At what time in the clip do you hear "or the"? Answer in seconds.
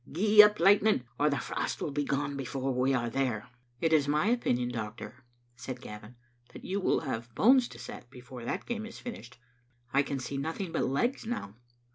1.19-1.37